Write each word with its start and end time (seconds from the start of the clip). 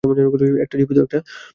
একটা 0.63 0.75
জীবিত, 0.79 0.97
একটা 0.97 1.17
মৃত। 1.17 1.39